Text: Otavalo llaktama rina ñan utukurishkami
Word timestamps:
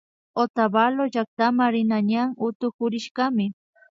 Otavalo 0.41 1.03
llaktama 1.13 1.65
rina 1.73 1.97
ñan 2.09 2.29
utukurishkami 2.45 3.45